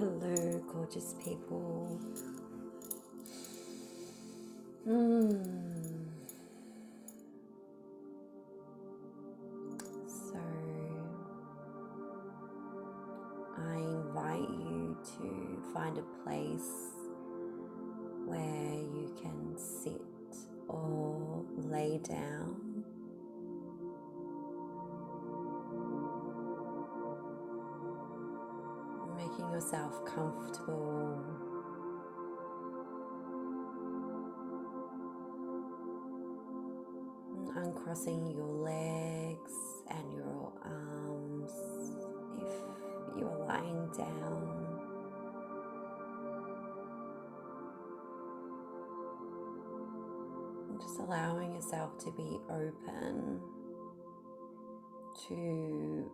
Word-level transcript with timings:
Hello, 0.00 0.64
gorgeous 0.72 1.14
people. 1.22 2.00
Hmm. 4.82 5.32
So, 10.08 10.40
I 13.58 13.76
invite 13.76 14.48
you 14.48 14.96
to 15.18 15.62
find 15.74 15.98
a 15.98 16.06
place 16.24 16.70
where 18.24 18.38
you 18.40 19.14
can 19.20 19.58
sit 19.58 20.00
or 20.66 21.44
lay 21.58 21.98
down. 21.98 22.69
To 52.00 52.10
be 52.12 52.40
open 52.48 53.40
to 55.28 56.10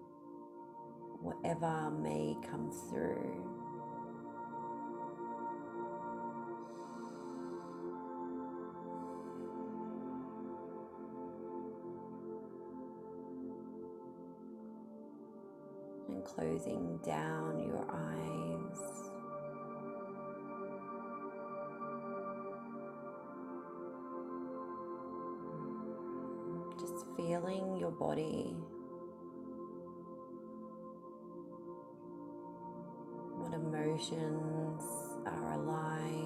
whatever 1.23 1.91
may 1.91 2.37
come 2.51 2.71
through. 2.91 3.45
And 16.09 16.25
closing 16.25 16.99
down 17.05 17.61
your 17.61 17.87
eyes. 17.91 19.06
Body 28.17 28.57
what 33.37 33.53
emotions 33.53 34.83
are 35.27 35.53
alive. 35.53 36.17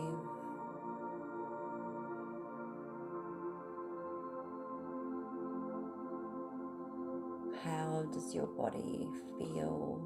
How 7.64 8.04
does 8.12 8.34
your 8.34 8.46
body 8.46 9.08
feel? 9.38 10.00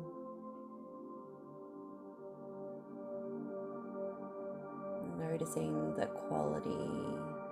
Noticing 5.18 5.94
the 5.96 6.06
quality 6.06 7.43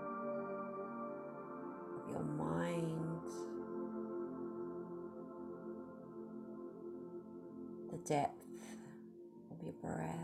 depth 8.07 8.67
of 9.51 9.63
your 9.63 9.75
breath. 9.75 10.17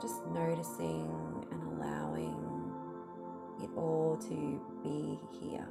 Just 0.00 0.26
noticing 0.26 1.44
and 1.50 1.62
allowing 1.74 2.72
it 3.62 3.70
all 3.76 4.16
to 4.16 4.60
be 4.82 5.18
here. 5.40 5.68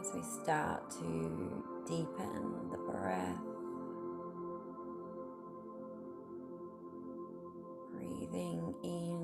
As 0.00 0.10
we 0.14 0.22
start 0.42 0.90
to 0.90 1.62
deepen 1.86 2.70
the 2.70 2.78
breath. 2.78 3.53
Breathing 8.84 9.23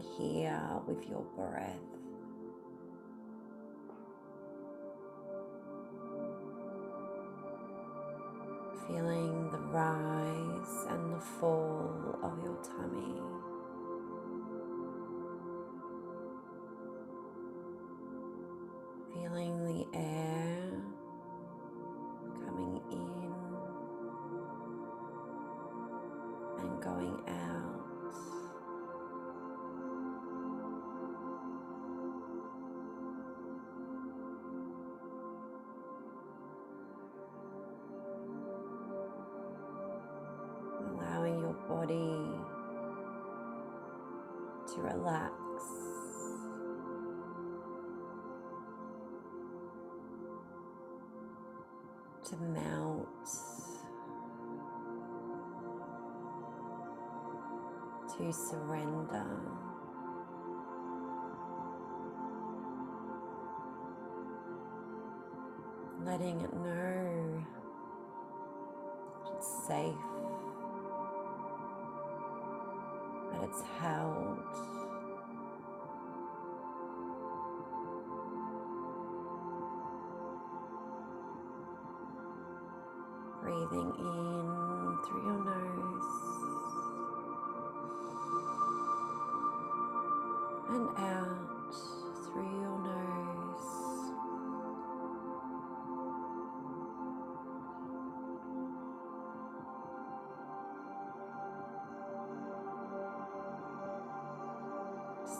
Here 0.00 0.62
with 0.86 1.08
your 1.08 1.24
breath. 1.36 1.76
Feeling 8.86 9.50
the 9.52 9.58
rise 9.58 10.86
and 10.88 11.12
the 11.12 11.20
fall 11.20 12.18
of 12.22 12.42
your 12.42 12.56
tummy. 12.62 13.49
Surrender 58.32 59.59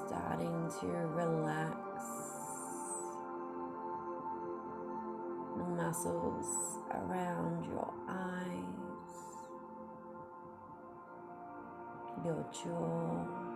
starting 0.07 0.71
to 0.81 0.87
relax 0.87 1.77
the 5.57 5.65
muscles 5.65 6.79
around 6.93 7.65
your 7.67 7.93
eyes, 8.09 9.17
your 12.25 12.47
jaw. 12.53 13.50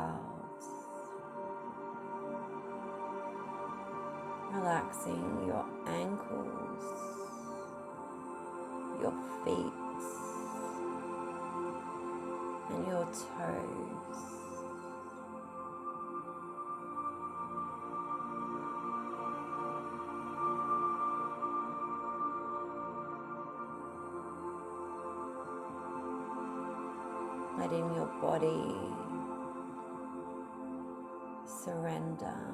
Your 0.00 0.08
calves. 0.08 0.66
Relaxing 4.52 5.46
your 5.46 5.64
ankles, 5.86 6.84
your 9.00 9.14
feet, 9.44 9.72
and 12.70 12.86
your 12.86 13.04
toes. 13.04 14.40
letting 27.58 27.94
your 27.94 28.06
body 28.22 28.89
surrender, 32.00 32.16
knowing 32.16 32.24
um, 32.24 32.49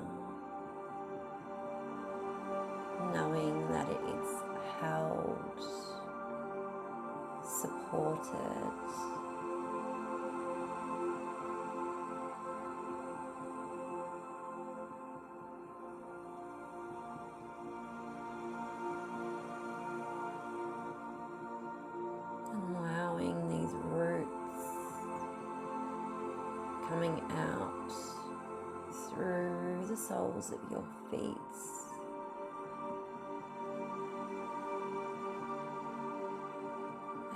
soles 30.37 30.53
of 30.53 30.71
your 30.71 30.85
feet. 31.11 31.37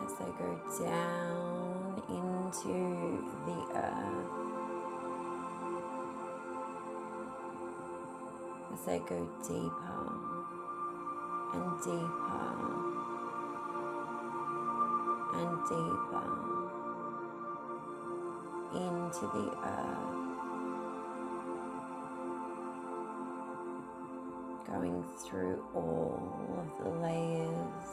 As 0.05 0.13
they 0.19 0.31
go 0.39 0.51
down 0.85 2.03
into 2.09 2.75
the 3.47 3.59
earth. 3.75 4.31
As 8.73 8.81
they 8.87 8.99
go 8.99 9.29
deeper 9.47 10.03
and 11.55 11.71
deeper 11.85 12.51
and 15.35 15.53
deeper 15.69 16.29
into 18.75 19.25
the 19.35 19.47
earth, 19.65 20.30
through 25.25 25.65
all 25.75 26.21
of 26.59 26.85
the 26.85 26.91
layers. 27.01 27.87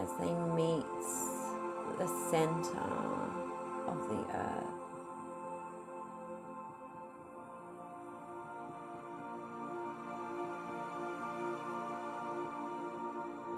As 0.00 0.10
they 0.18 0.32
meet 0.54 0.84
the 1.98 2.08
center 2.30 2.90
of 3.86 4.08
the 4.08 4.24
earth. 4.34 4.80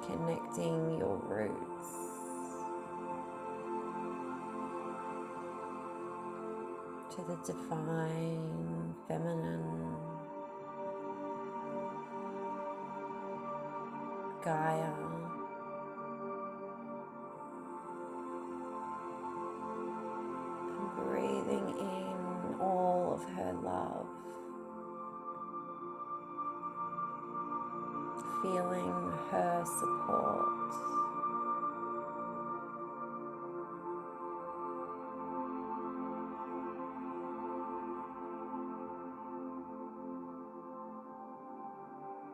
connecting 0.07 0.99
your 0.99 1.17
roots. 1.29 1.72
To 7.13 7.21
the 7.29 7.37
divine 7.45 8.95
feminine 9.07 9.97
Gaia. 14.43 15.22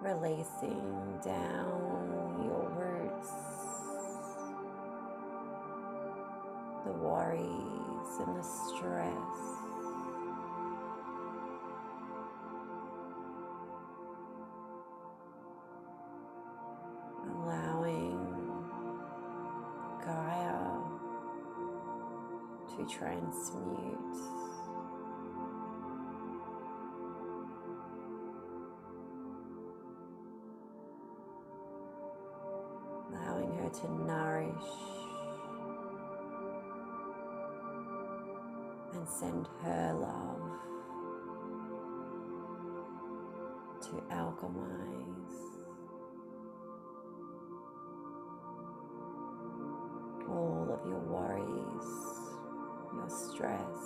Releasing 0.09 1.21
down 1.23 2.41
your 2.43 2.67
roots, 2.79 3.31
the 6.87 6.93
worries 6.93 8.19
and 8.19 8.35
the 8.35 8.43
stress. 8.43 9.59
allowing 17.29 18.19
Gaia 20.03 20.81
to 22.71 22.97
transmute 22.97 24.38
and 38.93 39.09
send 39.09 39.49
her 39.63 39.95
love 39.95 40.59
to 43.83 44.03
alchemize 44.15 45.19
all 50.29 50.69
of 50.71 50.87
your 50.89 51.01
worries, 51.01 51.89
your 52.95 53.09
stress. 53.09 53.81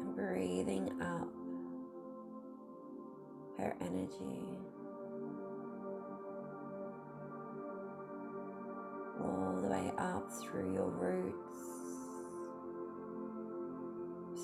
And 0.00 0.16
breathing 0.16 0.90
up 1.00 1.28
her 3.58 3.76
energy. 3.80 4.71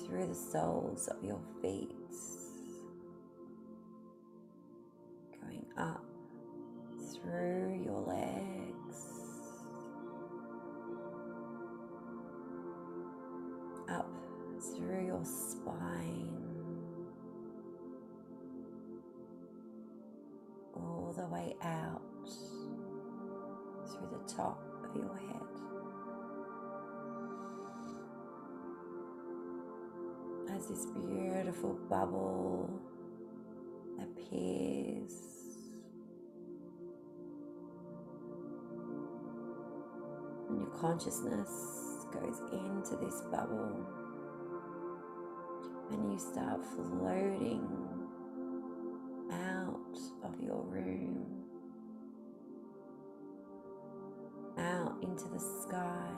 Through 0.09 0.27
the 0.27 0.35
soles 0.35 1.07
of 1.07 1.23
your 1.23 1.39
feet. 1.61 1.91
Consciousness 40.99 42.05
goes 42.11 42.41
into 42.51 42.97
this 42.97 43.21
bubble 43.31 43.85
and 45.91 46.11
you 46.11 46.19
start 46.19 46.59
floating 46.75 47.65
out 49.31 49.97
of 50.25 50.41
your 50.41 50.61
room, 50.63 51.45
out 54.57 54.97
into 55.01 55.23
the 55.29 55.39
sky, 55.39 56.11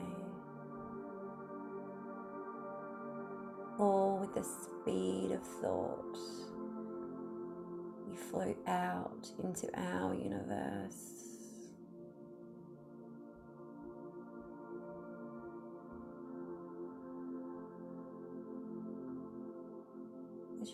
all 3.77 4.17
with 4.19 4.33
the 4.33 4.43
speed 4.43 5.31
of 5.31 5.43
thought. 5.61 6.17
You 8.09 8.17
float 8.17 8.57
out 8.65 9.29
into 9.43 9.67
our 9.79 10.15
universe. 10.15 11.30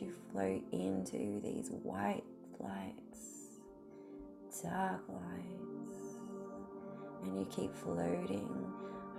You 0.02 0.14
float 0.32 0.64
into 0.72 1.42
these 1.42 1.70
white 1.84 2.24
lights, 2.60 3.62
dark 4.64 5.02
lights, 5.08 6.20
and 7.24 7.38
you 7.40 7.46
keep 7.50 7.74
floating 7.74 8.50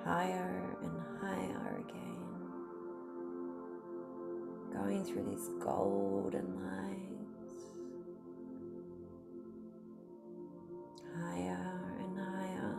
higher 0.04 0.76
and 0.82 1.00
higher 1.20 1.85
again, 1.88 2.16
going 4.73 5.04
through 5.04 5.25
these 5.30 5.49
golden 5.61 6.54
lights, 6.64 7.64
higher 11.20 11.97
and 12.00 12.18
higher. 12.18 12.76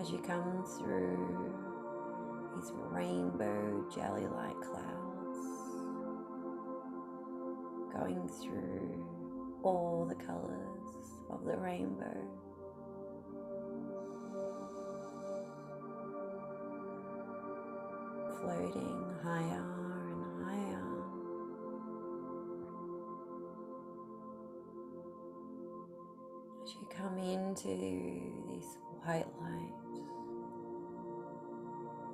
As 0.00 0.10
you 0.10 0.18
come 0.18 0.64
through 0.78 1.54
these 2.56 2.72
rainbow 2.90 3.84
jelly 3.94 4.26
like 4.26 4.60
clouds 4.60 5.11
going 8.02 8.28
through 8.28 9.60
all 9.62 10.04
the 10.08 10.14
colors 10.14 11.20
of 11.30 11.44
the 11.44 11.56
rainbow. 11.56 12.18
Floating 18.40 19.04
higher 19.22 19.64
and 20.10 20.44
higher. 20.44 20.84
As 26.64 26.74
you 26.74 26.88
come 26.90 27.18
into 27.18 27.68
this 28.52 28.66
white 29.04 29.26
light, 29.40 29.74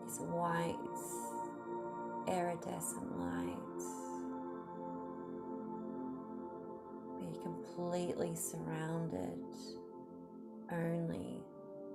this 0.05 0.19
white 0.21 0.77
iridescent 2.29 3.19
light 3.19 4.08
completely 7.79 8.35
surrounded 8.35 9.39
only 10.73 11.41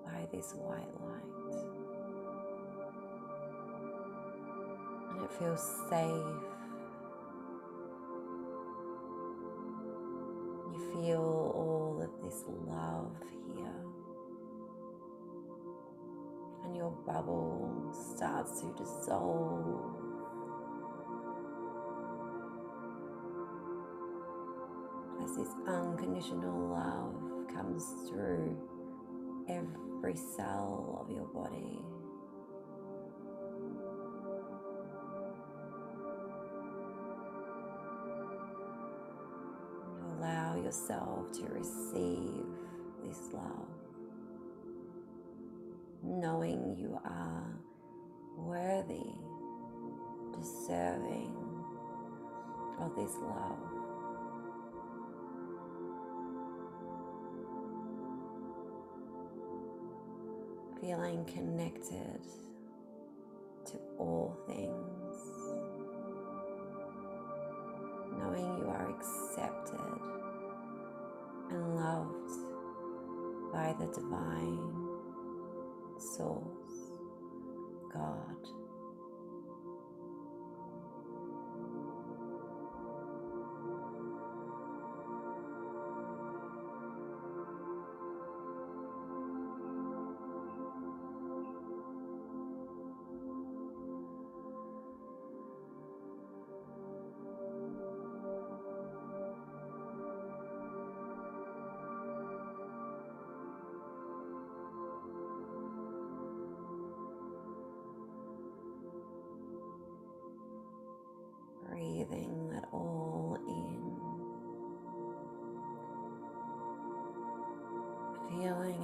by 0.06 0.26
this 0.32 0.54
white 0.54 0.88
light. 1.02 1.58
And 5.12 5.26
it 5.26 5.32
feels 5.38 5.62
safe. 5.90 6.40
You 10.72 10.80
feel 10.94 11.52
all 11.54 12.02
of 12.02 12.24
this 12.24 12.46
love 12.66 13.12
here. 13.54 13.84
And 16.64 16.78
your 16.78 16.92
bubble 17.06 17.94
starts 18.16 18.62
to 18.62 18.74
dissolve 18.78 20.13
this 25.36 25.50
unconditional 25.68 26.70
love 26.70 27.16
comes 27.52 27.84
through 28.08 28.56
every 29.50 30.16
cell 30.16 31.00
of 31.02 31.10
your 31.10 31.26
body. 31.26 31.80
You 39.98 40.20
allow 40.20 40.56
yourself 40.56 41.32
to 41.34 41.46
receive 41.48 42.46
this 43.04 43.34
love, 43.34 43.68
knowing 46.04 46.76
you 46.78 47.00
are 47.06 47.60
worthy, 48.38 49.16
deserving 50.38 51.36
of 52.80 52.96
this 52.96 53.16
love. 53.18 53.73
Feeling 60.84 61.24
connected 61.34 62.20
to 63.64 63.78
all 63.98 64.38
things, 64.46 65.16
knowing 68.20 68.58
you 68.58 68.66
are 68.68 68.90
accepted 68.90 69.80
and 71.52 71.76
loved 71.78 72.34
by 73.54 73.74
the 73.80 73.86
divine 73.94 74.90
source, 75.98 76.92
God. 77.94 78.63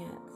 It 0.01 0.28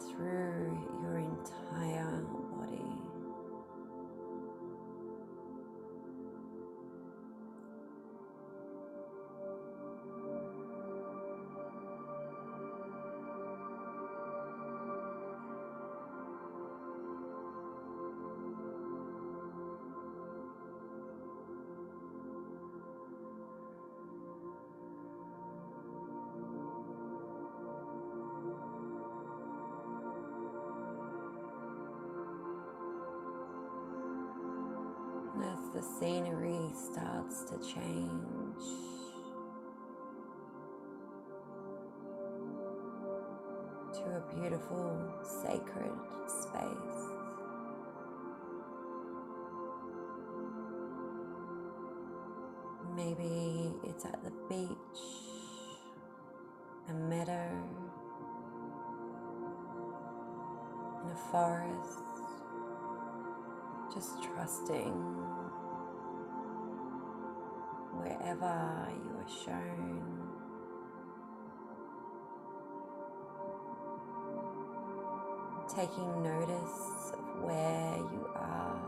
the 35.72 35.82
scenery 35.82 36.70
starts 36.74 37.44
to 37.46 37.58
change, 37.60 38.64
to 43.94 44.04
a 44.04 44.22
beautiful 44.36 45.14
sacred 45.24 45.94
space. 46.28 47.00
Maybe 52.96 53.74
it's 53.84 54.06
at 54.06 54.24
the 54.24 54.32
beach, 54.50 55.02
a 56.90 56.94
meadow, 56.94 57.50
in 61.04 61.10
a 61.12 61.16
forest, 61.32 62.00
just 63.94 64.24
trusting 64.24 65.23
you 68.44 69.18
are 69.18 69.30
shown. 69.46 70.02
Taking 75.74 76.24
notice 76.24 77.12
of 77.14 77.44
where 77.44 77.98
you 77.98 78.30
are. 78.36 78.80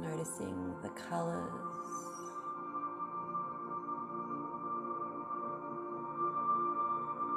Noticing 0.00 0.74
the 0.82 0.90
colors 0.90 1.68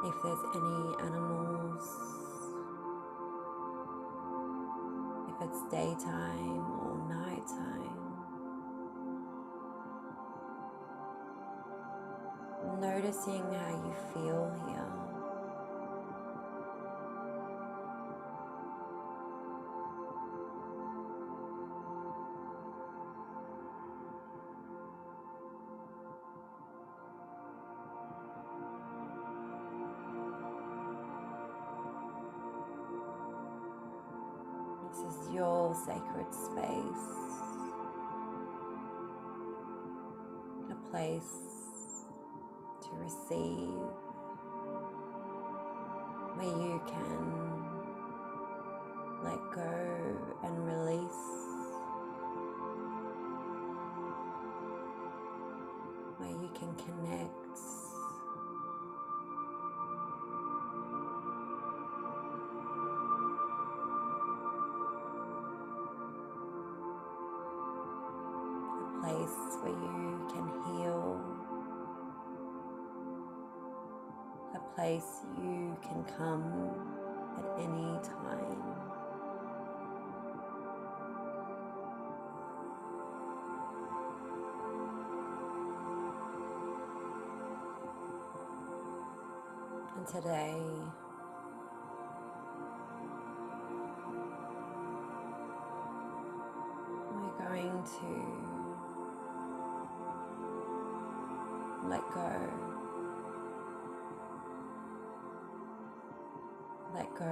if 0.03 0.15
there's 0.23 0.39
any 0.55 0.95
animals, 1.05 2.30
it's 5.51 5.63
daytime 5.63 6.63
or 6.79 6.97
nighttime. 7.09 7.81
Noticing 12.79 13.43
how 13.53 13.69
you 13.69 13.93
feel 14.13 14.51
here. 14.67 15.00
Today, 90.11 90.57
we're 97.13 97.37
going 97.47 97.83
to 97.83 98.11
let 101.87 102.03
go. 102.13 102.31
Let 106.93 107.15
go 107.17 107.25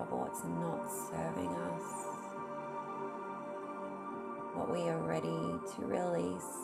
of 0.00 0.12
what's 0.12 0.44
not 0.44 0.86
serving 1.10 1.48
us, 1.48 1.88
what 4.54 4.68
we 4.72 4.88
are 4.88 5.02
ready 5.02 5.58
to 5.74 5.84
release. 5.84 6.63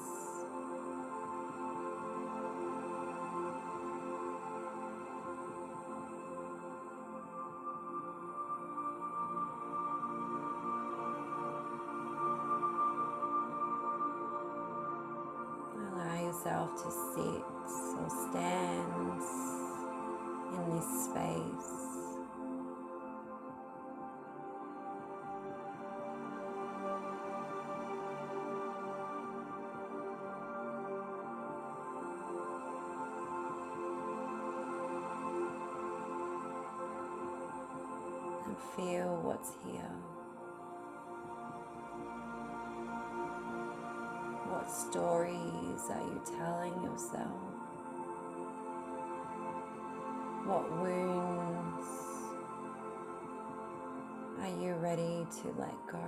To 55.42 55.48
let 55.58 55.74
go? 55.90 55.98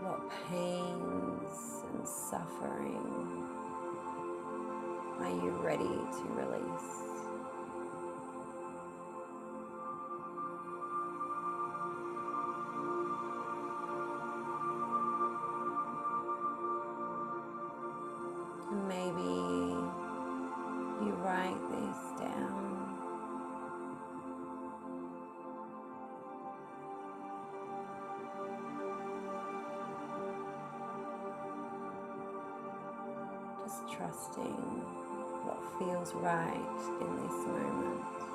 What 0.00 0.30
pains 0.48 1.82
and 1.92 2.08
suffering 2.08 3.46
are 5.20 5.30
you 5.30 5.50
ready 5.62 5.84
to 5.84 6.24
release? 6.32 7.13
Just 33.64 33.88
trusting 33.90 34.60
what 35.46 35.56
feels 35.78 36.12
right 36.16 36.52
in 37.00 37.16
this 37.16 37.46
moment. 37.46 38.33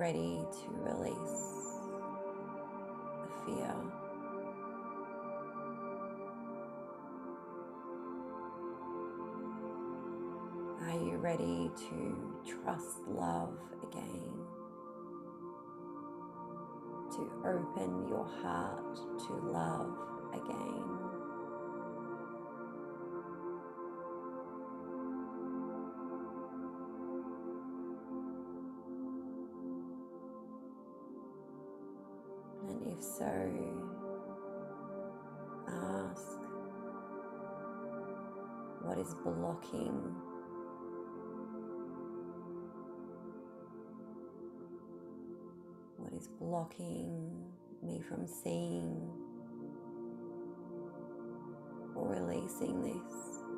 Ready 0.00 0.40
to 0.50 0.70
release 0.78 1.76
the 3.22 3.28
fear? 3.44 3.74
Are 10.80 11.04
you 11.04 11.18
ready 11.18 11.70
to 11.76 12.34
trust 12.48 13.06
love 13.08 13.52
again? 13.82 14.32
To 17.10 17.30
open 17.44 18.08
your 18.08 18.26
heart 18.42 18.96
to 18.96 19.34
love 19.52 19.98
again? 20.32 21.09
So, 33.20 33.26
ask 35.68 36.38
what 38.80 38.96
is 38.96 39.14
blocking 39.22 40.16
what 45.98 46.14
is 46.14 46.28
blocking 46.40 47.30
me 47.82 48.00
from 48.08 48.26
seeing 48.26 49.10
or 51.94 52.08
releasing 52.08 52.82
this. 52.82 53.49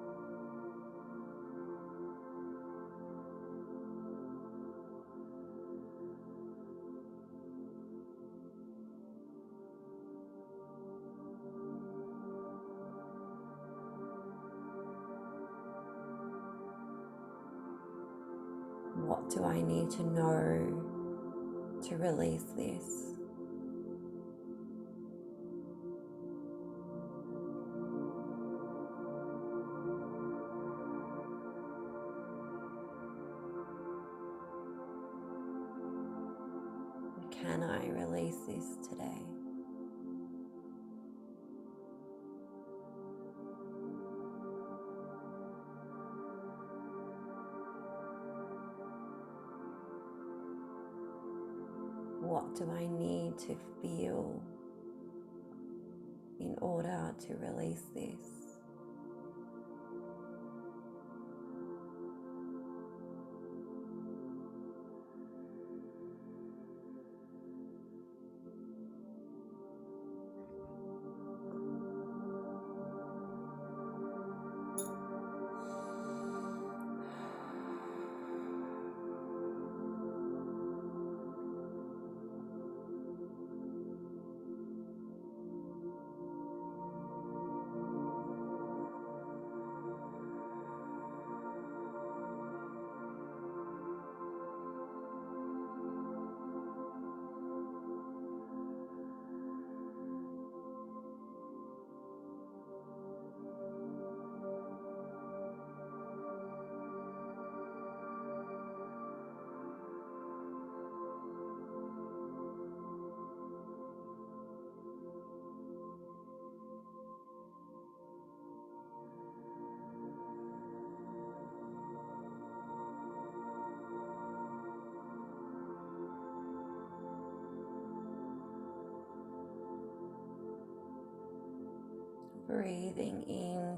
To 21.92 21.98
release 21.98 22.44
this? 22.56 23.11
What 52.42 52.56
do 52.56 52.68
I 52.72 52.86
need 52.86 53.38
to 53.46 53.56
feel 53.80 54.42
in 56.40 56.56
order 56.60 57.14
to 57.28 57.34
release 57.36 57.84
this? 57.94 58.41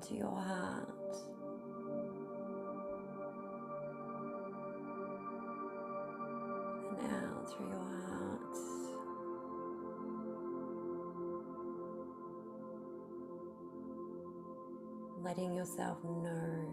Into 0.05 0.17
your 0.17 0.37
heart. 0.37 0.89
And 6.91 7.13
out 7.13 7.51
through 7.51 7.69
your 7.69 7.79
heart. 7.79 8.59
Letting 15.23 15.55
yourself 15.55 15.99
know 16.05 16.69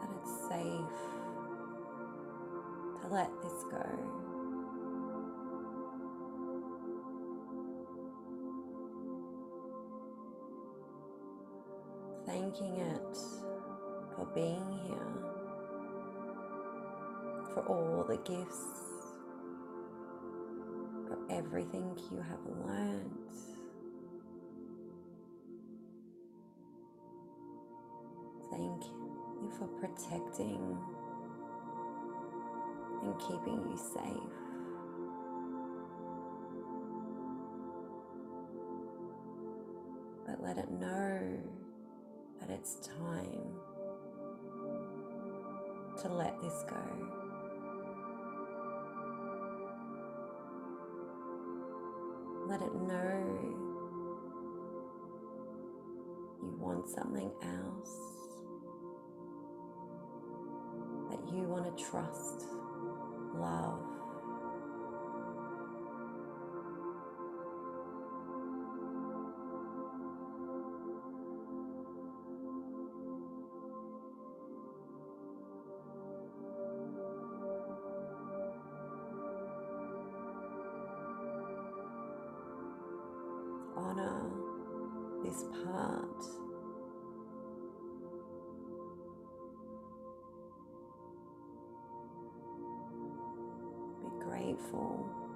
that 0.00 0.10
it's 0.22 0.32
safe 0.48 1.00
to 3.02 3.08
let 3.14 3.30
this 3.42 3.64
go. 3.70 4.29
It 12.64 13.16
for 14.14 14.26
being 14.34 14.78
here, 14.86 15.12
for 17.54 17.64
all 17.66 18.04
the 18.08 18.16
gifts, 18.18 18.64
for 21.08 21.18
everything 21.30 21.98
you 22.10 22.18
have 22.18 22.44
learned. 22.66 23.10
Thank 28.50 28.84
you 28.84 29.52
for 29.58 29.66
protecting 29.80 30.78
and 33.02 33.18
keeping 33.20 33.66
you 33.70 33.76
safe. 33.76 34.49
It's 42.60 42.76
time 42.86 43.54
to 45.98 46.08
let 46.08 46.38
this 46.42 46.62
go. 46.68 46.76
Let 52.46 52.60
it 52.60 52.74
know 52.74 53.56
you 56.42 56.56
want 56.58 56.88
something 56.90 57.30
else, 57.42 57.96
that 61.10 61.32
you 61.32 61.44
want 61.44 61.64
to 61.64 61.84
trust, 61.84 62.44
love. 63.34 63.89
Honor 83.80 84.20
this 85.24 85.44
part. 85.64 86.20
Be 94.02 94.24
grateful. 94.24 95.29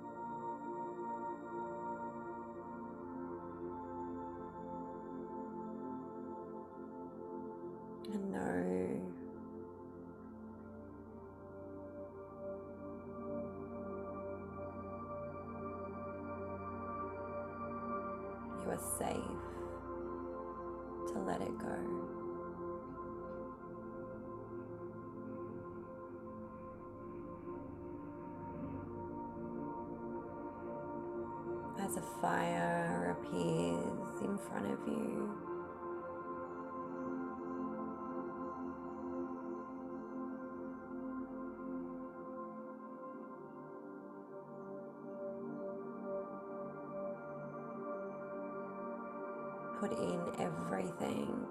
Put 49.80 49.92
in 49.92 50.20
everything 50.38 51.46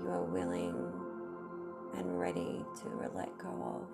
you 0.00 0.08
are 0.08 0.24
willing 0.24 0.92
and 1.96 2.18
ready 2.18 2.64
to 2.82 2.88
let 3.14 3.36
go 3.38 3.48
of. 3.48 3.88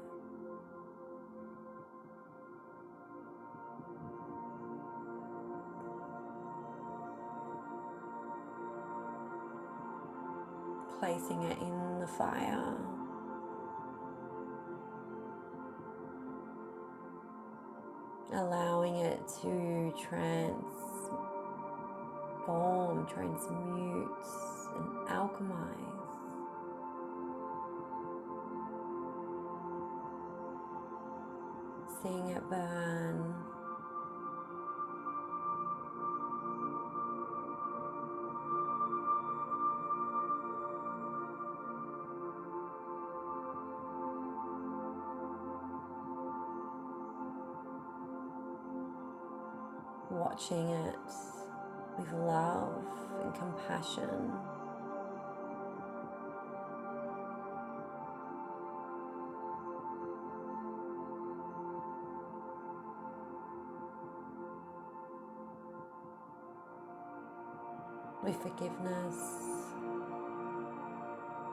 Placing 10.98 11.42
it 11.44 11.58
in 11.60 12.00
the 12.00 12.06
fire. 12.06 12.76
Allowing 18.32 18.96
it 18.96 19.20
to 19.42 19.92
transform, 20.08 20.79
transmute, 23.12 24.08
and 24.76 25.08
alchemize. 25.08 25.90
Seeing 32.02 32.28
it 32.28 32.42
burn. 32.48 33.34
Watching 50.10 50.68
it 50.70 50.96
with 52.00 52.12
love 52.12 52.84
and 53.22 53.34
compassion. 53.34 54.32
With 68.22 68.36
forgiveness 68.36 69.16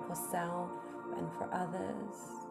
for 0.07 0.15
self 0.15 0.71
and 1.17 1.29
for 1.33 1.49
others. 1.51 2.46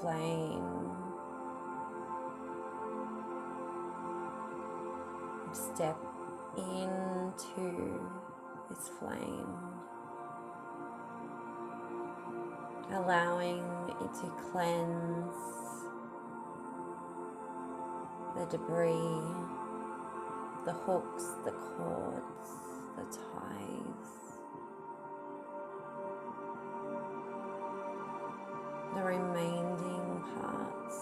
Flame. 0.00 0.90
Step 5.52 5.98
into 6.56 8.00
this 8.68 8.88
flame. 8.98 9.70
allowing 12.92 13.62
it 13.88 14.14
to 14.14 14.28
cleanse 14.50 15.36
the 18.36 18.46
debris, 18.46 18.90
the 20.64 20.72
hooks, 20.72 21.24
the 21.44 21.52
cords, 21.52 22.50
the 22.96 23.04
ties, 23.04 24.10
the 28.94 29.02
remaining 29.02 29.69
parts. 30.34 30.98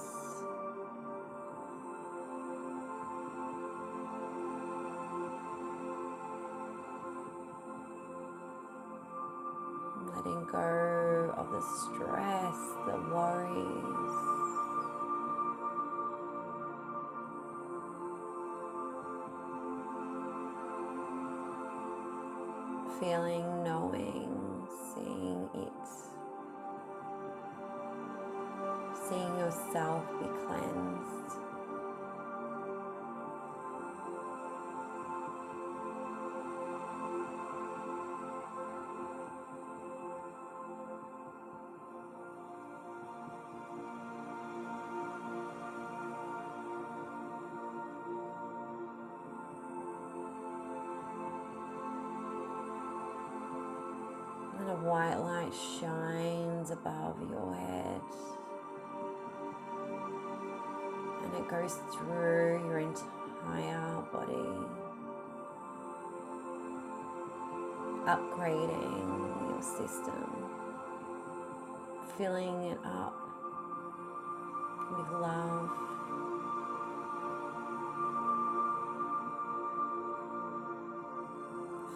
Letting 10.16 10.44
go 10.50 11.34
of 11.36 11.50
the 11.50 11.60
stress, 11.60 12.58
the 12.86 12.96
worries. 13.12 14.14
Feeling, 23.00 23.62
knowing, 23.62 24.66
seeing 24.94 25.48
it. 25.54 26.07
Yourself 29.48 30.04
be 30.20 30.26
cleansed. 30.44 31.47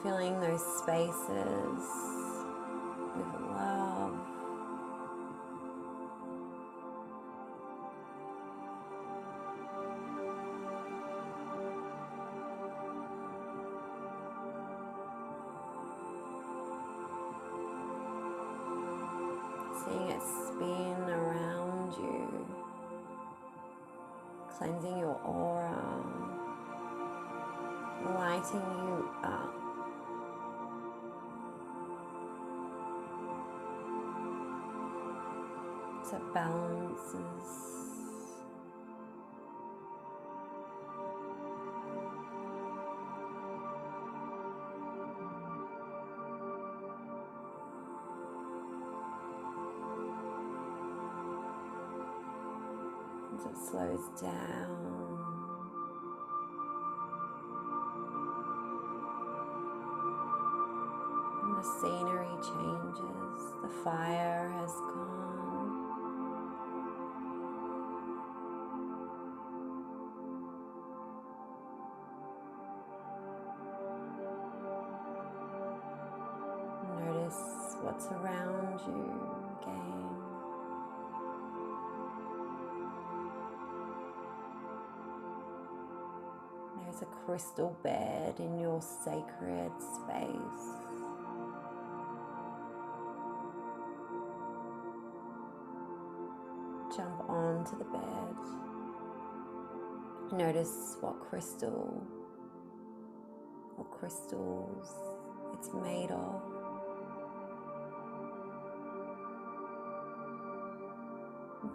Filling 0.03 0.41
those 0.41 0.62
spaces 0.79 2.22
crystal 87.33 87.75
bed 87.83 88.35
in 88.40 88.61
your 88.61 88.79
sacred 88.83 89.73
space. 89.81 90.66
Jump 96.95 97.31
onto 97.31 97.79
the 97.79 97.85
bed. 97.85 98.37
Notice 100.31 100.99
what 101.01 101.21
crystal 101.21 102.07
or 103.79 103.85
crystals 103.87 104.92
it's 105.55 105.73
made 105.73 106.11
of. 106.11 106.42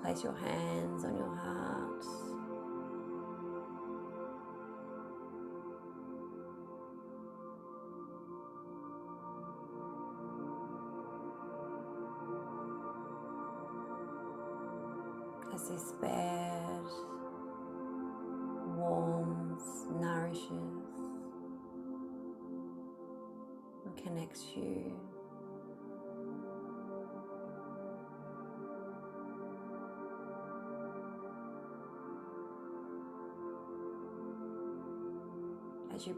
Place 0.04 0.24
your 0.24 0.36
hands 0.36 1.04
on 1.04 1.17
your 1.17 1.36
heart. 1.36 2.37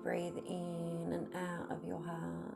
Breathe 0.10 0.38
in 0.48 1.14
and 1.14 1.28
out 1.36 1.70
of 1.70 1.86
your 1.88 2.02
heart. 2.02 2.56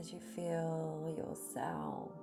as 0.00 0.12
you 0.14 0.18
feel 0.34 1.14
yourself 1.14 2.19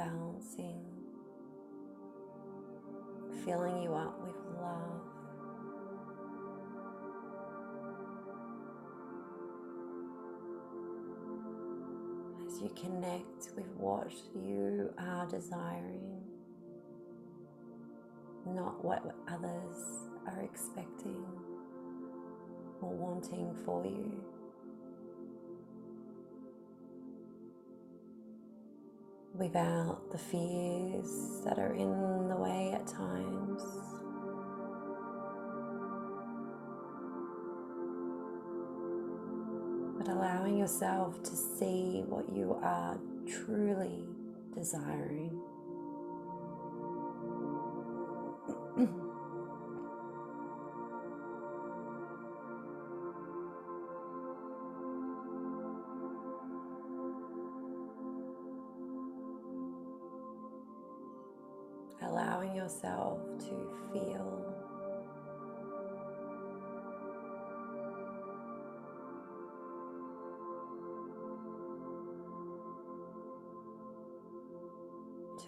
bouncing, 0.00 0.82
filling 3.44 3.82
you 3.82 3.92
up 3.92 4.18
with 4.22 4.34
love. 4.58 5.02
As 12.46 12.62
you 12.62 12.70
connect 12.70 13.54
with 13.54 13.66
what 13.76 14.10
you 14.34 14.90
are 14.96 15.26
desiring, 15.26 16.22
not 18.46 18.82
what 18.82 19.04
others 19.28 20.08
are 20.26 20.40
expecting 20.42 21.26
or 22.80 22.88
wanting 22.88 23.54
for 23.66 23.84
you. 23.84 24.29
Without 29.40 29.98
the 30.12 30.18
fears 30.18 31.40
that 31.46 31.58
are 31.58 31.72
in 31.72 32.28
the 32.28 32.36
way 32.36 32.72
at 32.74 32.86
times. 32.86 33.62
But 39.96 40.08
allowing 40.08 40.58
yourself 40.58 41.22
to 41.22 41.30
see 41.30 42.04
what 42.06 42.30
you 42.30 42.58
are 42.62 42.98
truly 43.26 44.04
desiring. 44.54 45.40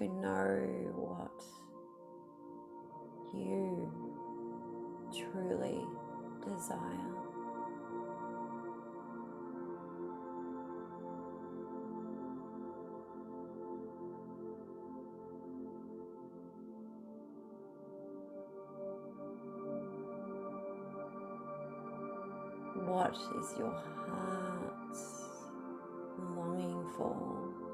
To 0.03 0.09
know 0.14 0.59
what 0.96 1.44
you 3.32 3.88
truly 5.12 5.78
desire. 6.44 6.82
What 22.86 23.14
is 23.14 23.55
your 23.59 23.70
heart 23.70 24.96
longing 26.36 26.84
for? 26.96 27.72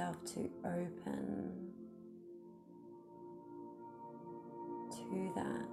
Yourself 0.00 0.24
to 0.24 0.50
open 0.64 1.72
to 4.90 5.32
that. 5.34 5.66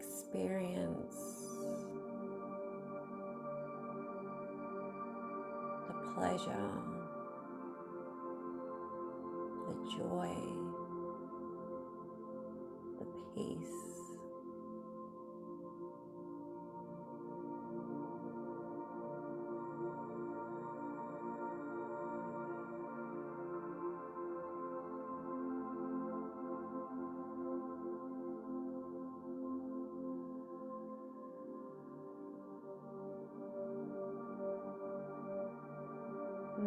Experience 0.00 1.16
the 5.86 5.94
pleasure, 6.14 6.87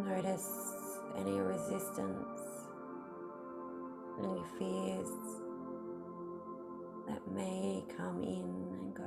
Notice 0.06 0.50
any 1.18 1.40
resistance, 1.40 2.40
any 4.20 4.44
fears 4.58 5.10
that 7.08 7.22
may 7.32 7.84
come 7.96 8.24
in 8.24 8.68
and 8.74 8.96
go. 8.96 9.04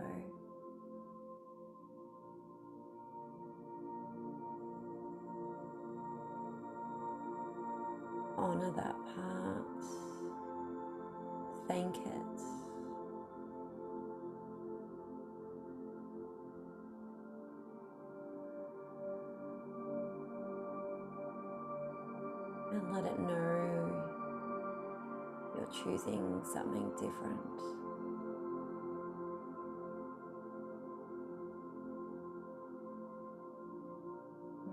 Honor 8.38 8.70
that 8.72 9.03
something 26.55 26.88
different. 26.92 27.40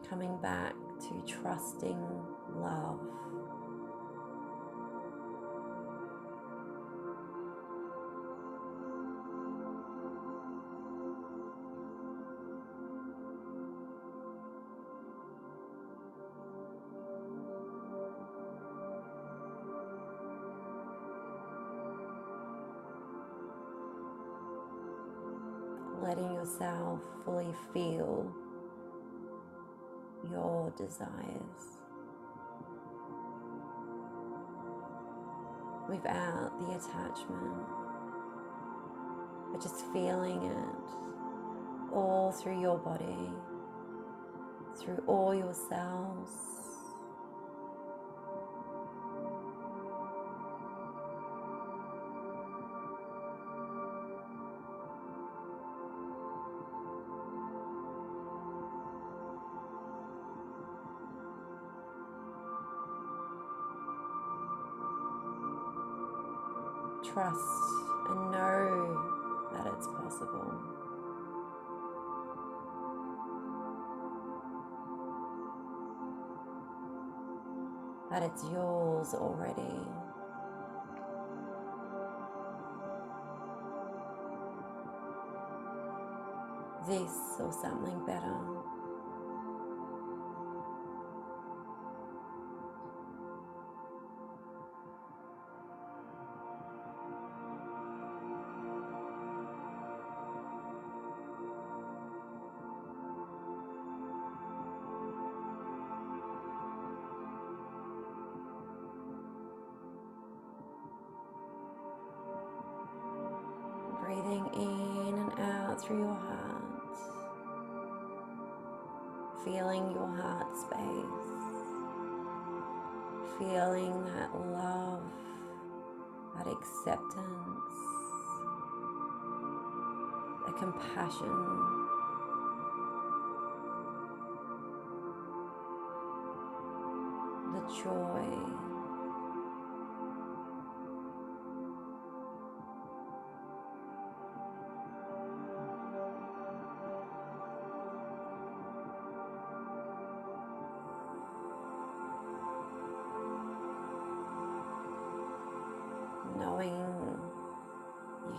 Coming 0.07 0.37
back 0.41 0.75
to 0.99 1.23
trusting 1.25 1.97
love. 2.55 2.99
Desires 30.81 31.79
without 35.89 36.51
the 36.59 36.71
attachment, 36.71 37.67
but 39.51 39.61
just 39.61 39.85
feeling 39.93 40.41
it 40.43 41.93
all 41.93 42.31
through 42.31 42.59
your 42.61 42.77
body, 42.77 43.29
through 44.79 45.03
all 45.07 45.35
your 45.35 45.53
cells. 45.53 46.50
Trust 67.13 67.39
and 68.09 68.31
know 68.31 69.49
that 69.51 69.67
it's 69.67 69.87
possible. 69.87 70.53
That 78.09 78.23
it's 78.23 78.43
yours 78.43 79.13
already. 79.13 79.87
This 86.87 87.11
or 87.39 87.51
something 87.61 88.05
better. 88.05 88.60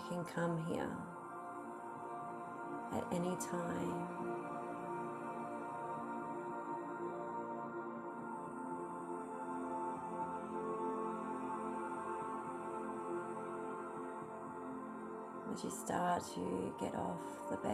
Can 0.09 0.25
come 0.25 0.65
here 0.67 0.91
at 2.95 3.05
any 3.13 3.37
time. 3.37 4.09
As 15.53 15.65
you 15.65 15.71
start 15.71 16.23
to 16.35 16.75
get 16.81 16.95
off 16.95 17.21
the 17.51 17.57
bed 17.59 17.73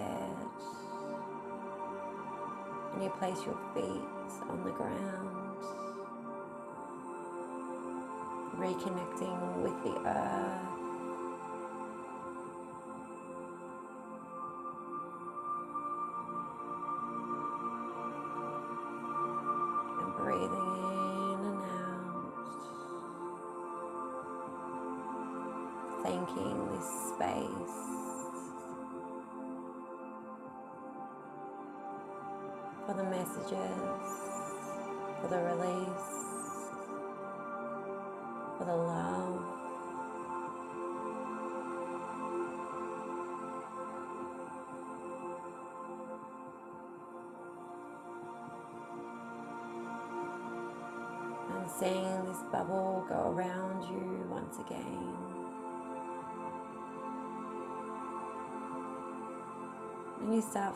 and 2.95 3.03
you 3.03 3.11
place 3.11 3.39
your 3.47 3.59
feet 3.73 4.03
on 4.51 4.65
the 4.65 4.71
ground, 4.71 5.65
reconnecting 8.57 9.63
with 9.63 9.85
the 9.85 10.01
earth. 10.09 10.88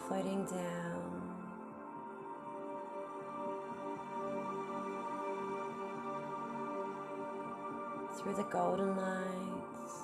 Floating 0.09 0.44
down. 0.44 1.22
Through 8.18 8.34
the 8.34 8.44
golden 8.44 8.96
lights, 8.96 9.94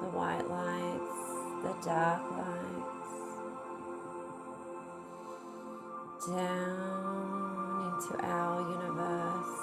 the 0.00 0.08
white 0.08 0.48
lights, 0.48 1.18
the 1.62 1.74
dark 1.86 2.22
lights, 2.32 3.12
down 6.26 7.92
into 7.92 8.12
our 8.24 8.60
universe, 8.70 9.56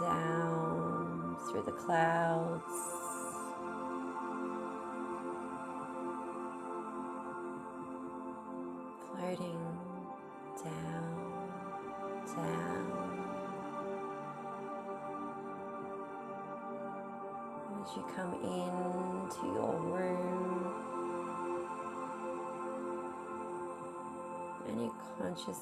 down 0.00 1.36
through 1.50 1.62
the 1.62 1.72
clouds. 1.72 2.97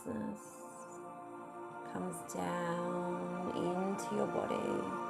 Consciousness 0.06 0.40
comes 1.92 2.16
down 2.32 3.52
into 3.56 4.16
your 4.16 4.26
body. 4.26 5.05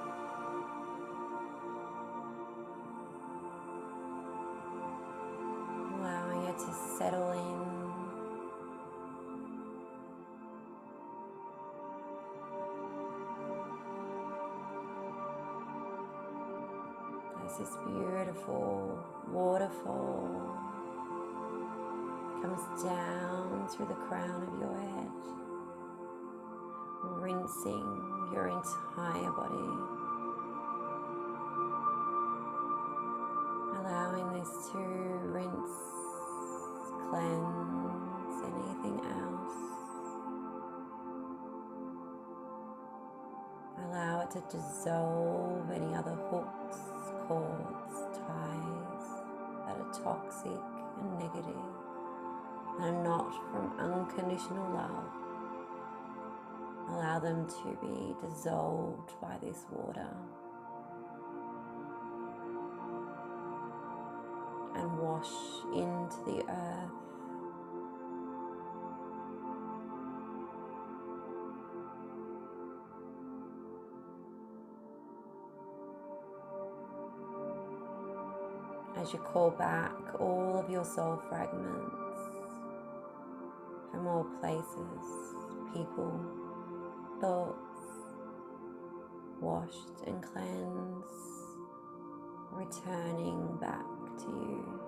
And 52.81 53.03
not 53.03 53.33
from 53.51 53.73
unconditional 53.79 54.71
love. 54.73 55.05
Allow 56.91 57.19
them 57.19 57.47
to 57.47 57.79
be 57.81 58.15
dissolved 58.27 59.13
by 59.21 59.37
this 59.43 59.65
water 59.73 60.09
and 64.77 64.99
wash 64.99 65.33
into 65.75 66.17
the 66.27 66.45
earth. 66.49 66.91
As 78.97 79.13
you 79.13 79.19
call 79.19 79.51
back 79.51 79.93
all 80.19 80.59
of 80.59 80.71
your 80.71 80.85
soul 80.85 81.21
fragments 81.29 82.06
from 83.97 84.09
all 84.09 84.25
places, 84.41 85.35
people, 85.73 86.21
thoughts, 87.19 87.57
washed 89.41 90.07
and 90.07 90.23
cleansed, 90.23 91.07
returning 92.53 93.57
back 93.59 93.87
to 94.19 94.27
you. 94.27 94.81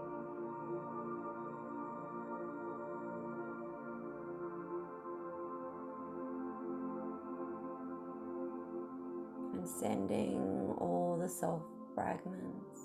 And 9.54 9.66
sending 9.66 10.74
all 10.78 11.16
the 11.18 11.28
self 11.30 11.62
fragments 11.94 12.80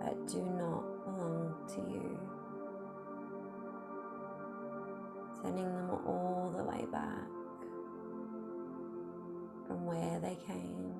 that 0.00 0.26
do 0.26 0.42
not 0.42 1.04
belong 1.06 1.54
to 1.68 1.80
you. 1.90 2.29
Sending 5.42 5.64
them 5.64 5.90
all 6.06 6.52
the 6.56 6.62
way 6.64 6.84
back 6.92 7.26
from 9.66 9.86
where 9.86 10.20
they 10.20 10.36
came. 10.46 10.94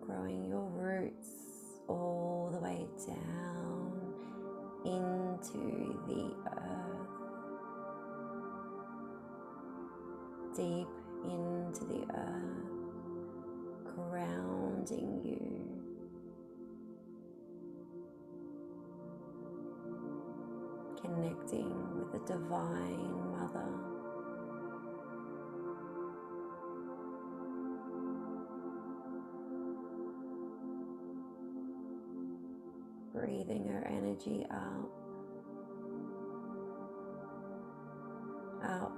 Growing 0.00 0.48
your 0.48 0.68
roots 0.70 1.41
you. 14.90 15.38
Connecting 21.00 21.70
with 21.98 22.12
the 22.12 22.18
Divine 22.32 23.32
Mother. 23.32 23.68
Breathing 33.14 33.68
her 33.68 33.86
energy 33.86 34.46
out, 34.50 34.90
up 38.64 38.92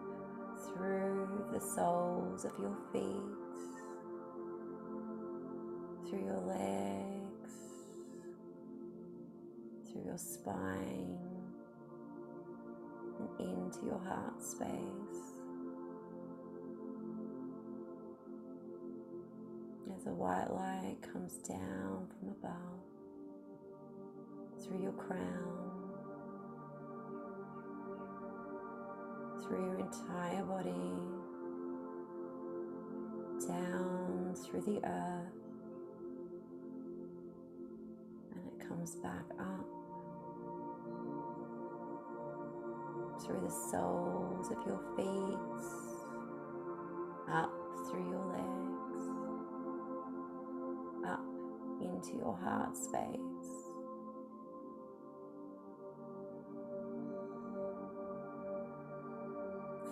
through 0.66 1.28
the 1.52 1.60
soles 1.60 2.44
of 2.44 2.52
your 2.58 2.76
feet, 2.92 3.43
through 6.08 6.24
your 6.24 6.40
legs, 6.40 7.52
through 9.90 10.04
your 10.04 10.18
spine, 10.18 11.18
and 13.18 13.28
into 13.40 13.86
your 13.86 14.00
heart 14.00 14.42
space. 14.42 14.68
As 19.96 20.06
a 20.06 20.10
white 20.10 20.50
light 20.50 20.96
comes 21.12 21.34
down 21.48 22.08
from 22.18 22.28
above, 22.30 22.84
through 24.62 24.82
your 24.82 24.92
crown, 24.92 25.90
through 29.42 29.64
your 29.64 29.78
entire 29.78 30.44
body, 30.44 30.70
down 33.46 34.34
through 34.34 34.62
the 34.62 34.80
earth, 34.84 35.43
comes 38.68 38.96
back 38.96 39.24
up 39.38 39.66
through 43.24 43.40
the 43.40 43.50
soles 43.70 44.50
of 44.50 44.58
your 44.66 44.80
feet, 44.96 45.38
up 47.32 47.52
through 47.88 48.08
your 48.10 48.24
legs, 48.32 49.02
up 51.06 51.24
into 51.80 52.16
your 52.18 52.36
heart 52.36 52.76
space. 52.76 53.64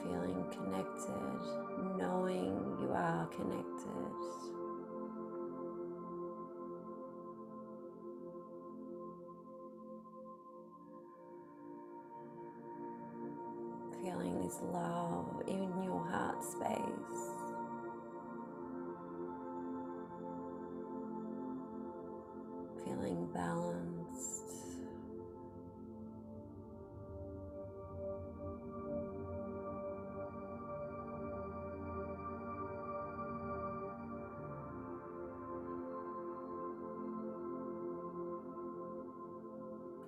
feeling 0.03 0.45
connected, 0.51 1.97
knowing 1.97 2.77
you 2.81 2.91
are 2.93 3.27
connected. 3.27 4.52
Feeling 14.03 14.43
this 14.43 14.59
love 14.73 15.45
in 15.47 15.71
your 15.85 16.05
heart 16.11 16.43
space. 16.43 17.31
Feeling 22.85 23.29
balanced. 23.33 24.43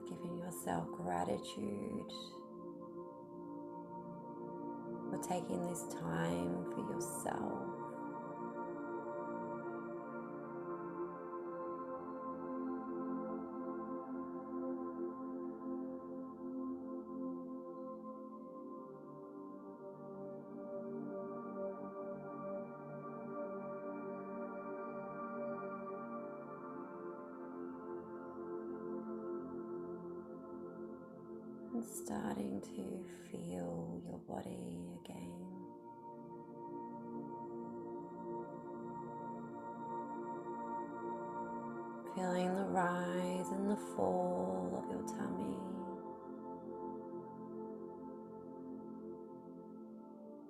giving 0.08 0.36
yourself 0.38 0.86
gratitude 0.92 2.12
taking 5.28 5.66
this 5.68 5.84
time 6.00 6.64
for 6.74 6.80
yourself. 6.92 7.83
Feeling 42.24 42.56
the 42.56 42.64
rise 42.64 43.48
and 43.50 43.70
the 43.70 43.76
fall 43.76 44.82
of 44.82 44.90
your 44.90 45.02
tummy. 45.02 45.58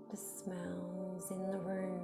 The 0.09 0.17
smells 0.17 1.33
in 1.33 1.51
the 1.51 1.59
room. 1.59 2.01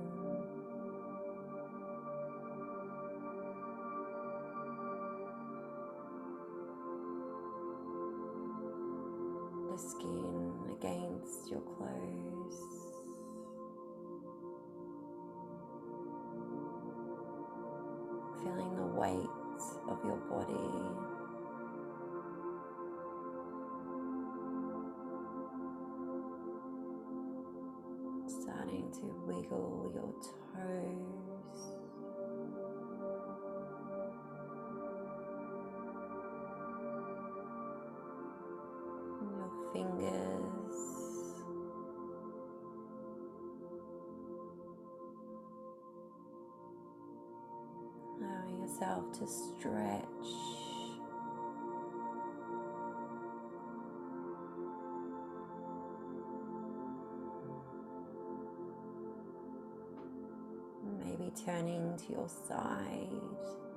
the 9.71 9.79
skin 9.79 10.53
against 10.73 11.49
your 11.49 11.61
clothes. 11.61 12.59
Feeling 18.43 18.75
the 18.75 18.87
weight 18.99 19.40
of 19.89 19.99
your 20.05 20.17
body. 20.29 20.55
Starting 28.27 28.91
to 28.93 29.07
wiggle 29.27 29.93
your 29.95 30.13
toes. 30.23 31.30
Yourself 48.81 49.13
to 49.19 49.27
stretch. 49.27 50.05
Maybe 61.05 61.33
turning 61.45 61.97
to 62.07 62.13
your 62.13 62.29
side. 62.49 63.70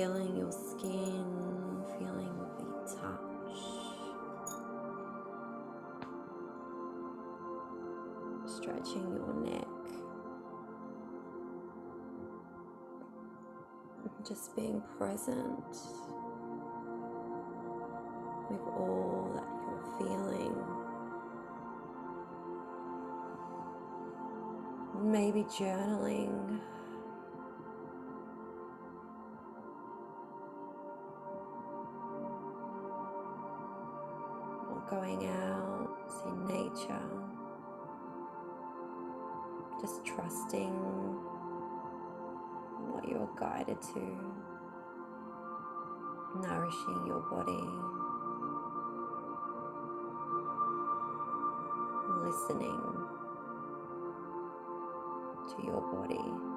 Feeling 0.00 0.34
your 0.34 0.50
skin, 0.50 1.84
feeling 1.98 2.32
the 2.56 2.64
touch. 2.88 3.60
stretching 8.46 9.12
your 9.12 9.34
neck. 9.44 9.68
Just 14.26 14.56
being 14.56 14.82
present 14.96 15.76
with 18.48 18.60
all 18.68 19.32
that 19.34 19.50
you're 19.66 19.84
feeling. 19.98 20.56
maybe 25.02 25.42
journaling. 25.42 26.60
Nourishing 46.70 47.06
your 47.06 47.20
body, 47.30 47.64
listening 52.24 52.80
to 55.48 55.66
your 55.66 55.80
body. 55.92 56.49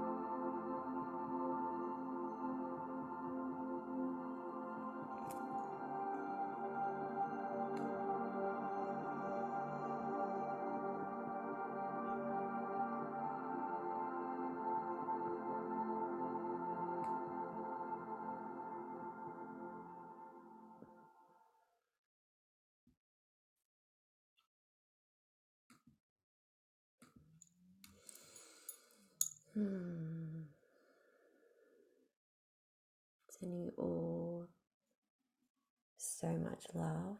Love. 36.74 37.18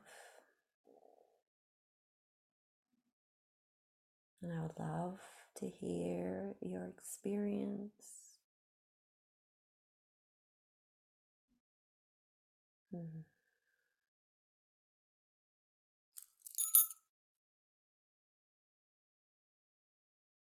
And 4.42 4.52
I 4.52 4.62
would 4.62 4.78
love 4.78 5.20
to 5.58 5.68
hear 5.68 6.56
your 6.62 6.88
experience. 6.88 7.92
Hmm. 12.92 13.22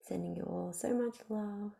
Sending 0.08 0.36
you 0.36 0.44
all 0.44 0.72
so 0.74 0.94
much 0.94 1.16
love. 1.28 1.72